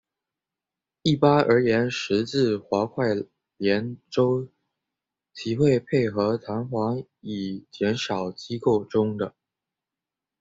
[1.03, 3.05] 一般而言十字滑块
[3.57, 4.47] 联轴
[5.31, 9.35] 器会配合弹簧以减少机构中的。